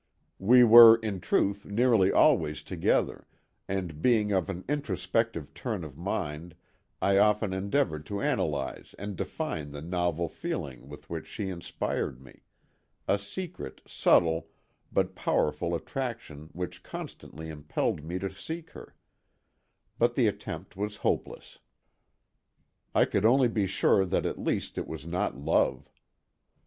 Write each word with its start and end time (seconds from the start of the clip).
We 0.39 0.63
were, 0.63 0.95
in 0.95 1.19
truth, 1.19 1.63
nearly 1.67 2.11
always 2.11 2.63
together, 2.63 3.27
and 3.67 4.01
being 4.01 4.31
of 4.31 4.49
an 4.49 4.65
introspective 4.67 5.53
turn 5.53 5.83
of 5.83 5.95
mind 5.95 6.55
I 7.03 7.19
often 7.19 7.53
endeavored 7.53 8.07
to 8.07 8.19
analyze 8.19 8.95
and 8.97 9.15
define 9.15 9.69
the 9.69 9.81
novel 9.83 10.27
feeling 10.27 10.89
with 10.89 11.07
which 11.11 11.27
she 11.27 11.49
inspired 11.49 12.19
me—a 12.19 13.19
secret, 13.19 13.81
subtle, 13.85 14.47
but 14.91 15.13
powerful 15.13 15.75
attraction 15.75 16.49
which 16.53 16.81
constantly 16.81 17.49
impelled 17.49 18.03
me 18.03 18.17
to 18.17 18.33
seek 18.33 18.71
her; 18.71 18.95
but 19.99 20.15
the 20.15 20.25
attempt 20.25 20.75
was 20.75 20.95
hopeless. 21.05 21.59
I 22.95 23.05
could 23.05 23.23
only 23.23 23.49
be 23.49 23.67
sure 23.67 24.03
that 24.03 24.25
at 24.25 24.39
least 24.39 24.79
it 24.79 24.87
was 24.87 25.05
not 25.05 25.37
love. 25.37 25.91